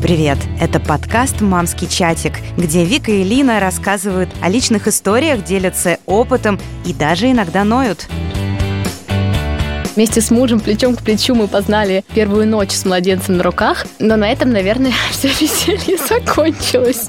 [0.00, 0.38] Привет!
[0.60, 6.94] Это подкаст «Мамский чатик», где Вика и Лина рассказывают о личных историях, делятся опытом и
[6.94, 8.06] даже иногда ноют.
[9.96, 14.14] Вместе с мужем плечом к плечу мы познали первую ночь с младенцем на руках, но
[14.14, 17.08] на этом, наверное, все веселье закончилось.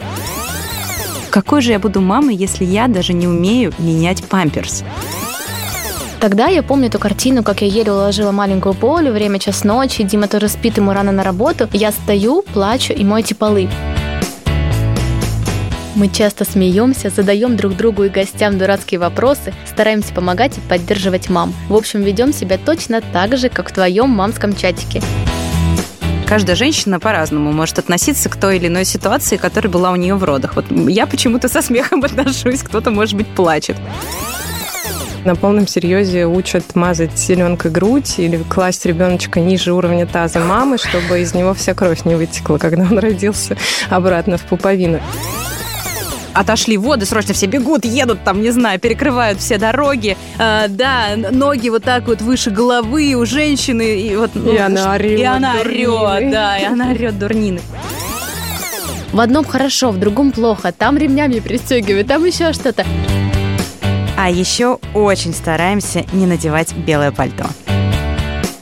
[1.30, 4.84] Какой же я буду мамой, если я даже не умею менять памперс?
[6.20, 10.28] Тогда я помню эту картину, как я еле уложила маленькую Полю, время час ночи, Дима
[10.28, 11.70] тоже спит, ему рано на работу.
[11.72, 13.70] Я стою, плачу и мойте полы.
[15.96, 21.54] Мы часто смеемся, задаем друг другу и гостям дурацкие вопросы, стараемся помогать и поддерживать мам.
[21.70, 25.02] В общем, ведем себя точно так же, как в твоем мамском чатике.
[26.28, 30.24] Каждая женщина по-разному может относиться к той или иной ситуации, которая была у нее в
[30.26, 30.56] родах.
[30.56, 33.78] Вот я почему-то со смехом отношусь, кто-то, может быть, плачет
[35.30, 41.22] на полном серьезе учат мазать зеленкой грудь или класть ребеночка ниже уровня таза мамы, чтобы
[41.22, 43.56] из него вся кровь не вытекла, когда он родился
[43.92, 45.00] обратно в пуповину
[46.34, 50.16] отошли воды, срочно все бегут, едут там, не знаю, перекрывают все дороги.
[50.38, 54.00] А, да, ноги вот так вот выше головы у женщины.
[54.00, 55.20] И, вот, ну, и она орет.
[55.20, 57.60] И она орет, да, и она орет дурнины.
[59.12, 60.72] В одном хорошо, в другом плохо.
[60.72, 62.86] Там ремнями пристегивают, там еще что-то.
[64.22, 67.46] А еще очень стараемся не надевать белое пальто.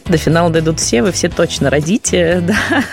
[0.05, 2.83] До финала дойдут все, вы все точно родите, да.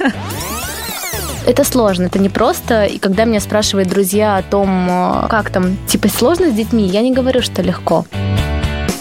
[1.47, 2.87] Это сложно, это не просто.
[2.87, 7.03] И когда меня спрашивают друзья о том, э, как там, типа, сложно с детьми, я
[7.03, 8.07] не говорю, что легко.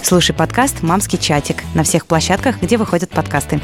[0.02, 3.62] Слушай подкаст «Мамский чатик» на всех площадках, где выходят подкасты.